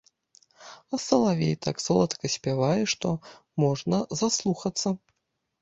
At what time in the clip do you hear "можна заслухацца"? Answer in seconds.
3.65-4.97